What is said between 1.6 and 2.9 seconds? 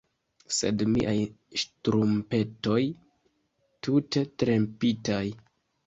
ŝtrumpetoj,